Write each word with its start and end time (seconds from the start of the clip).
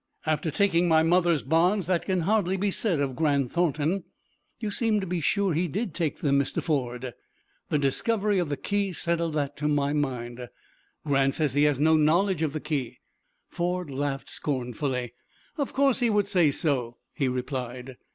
"After 0.25 0.49
taking 0.49 0.87
my 0.87 1.03
mother's 1.03 1.43
bonds, 1.43 1.85
that 1.85 2.05
can 2.05 2.21
hardly 2.21 2.57
be 2.57 2.71
said 2.71 2.99
of 2.99 3.15
Grant 3.15 3.51
Thornton." 3.51 4.03
"You 4.59 4.71
seem 4.71 4.99
to 4.99 5.05
be 5.05 5.21
sure 5.21 5.53
he 5.53 5.67
did 5.67 5.93
take 5.93 6.21
them, 6.21 6.39
Mr. 6.39 6.59
Ford." 6.59 7.13
"The 7.69 7.77
discovery 7.77 8.39
of 8.39 8.49
the 8.49 8.57
key 8.57 8.93
settled 8.93 9.35
that 9.35 9.55
to 9.57 9.67
my 9.67 9.93
mind." 9.93 10.49
"Grant 11.05 11.35
says 11.35 11.53
he 11.53 11.65
has 11.65 11.79
no 11.79 11.97
knowledge 11.97 12.41
of 12.41 12.53
the 12.53 12.59
key." 12.59 12.97
Ford 13.47 13.91
laughed 13.91 14.31
scornfully. 14.31 15.13
"Of 15.59 15.71
course 15.71 15.99
he 15.99 16.09
would 16.09 16.25
say 16.25 16.49
so," 16.49 16.97
he 17.13 17.27
replied. 17.27 17.97